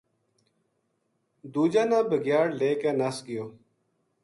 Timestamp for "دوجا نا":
1.53-1.99